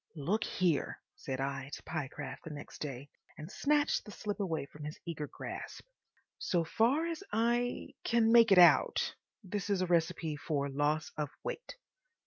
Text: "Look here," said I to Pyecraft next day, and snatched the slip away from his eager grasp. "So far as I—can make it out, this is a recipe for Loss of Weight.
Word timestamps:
"Look 0.15 0.43
here," 0.43 0.99
said 1.15 1.39
I 1.39 1.69
to 1.75 1.83
Pyecraft 1.83 2.49
next 2.49 2.79
day, 2.79 3.07
and 3.37 3.51
snatched 3.51 4.03
the 4.03 4.09
slip 4.09 4.39
away 4.39 4.65
from 4.65 4.83
his 4.83 4.99
eager 5.05 5.27
grasp. 5.27 5.85
"So 6.39 6.63
far 6.63 7.05
as 7.05 7.23
I—can 7.31 8.31
make 8.31 8.51
it 8.51 8.57
out, 8.57 9.13
this 9.43 9.69
is 9.69 9.79
a 9.79 9.85
recipe 9.85 10.35
for 10.37 10.67
Loss 10.71 11.11
of 11.17 11.29
Weight. 11.43 11.75